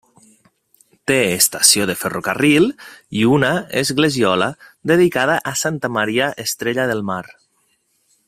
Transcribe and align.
Té 1.09 1.17
estació 1.33 1.85
de 1.89 1.95
ferrocarril 2.03 2.65
i 3.19 3.27
una 3.33 3.51
esglesiola, 3.83 4.49
dedicada 4.93 5.37
a 5.53 5.55
santa 5.65 5.93
Maria 5.99 6.31
Estrella 6.47 6.87
del 6.95 7.07
Mar. 7.13 7.23